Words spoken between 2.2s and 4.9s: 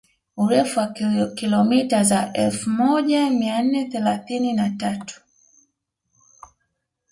elfu moja mia nne thelathini na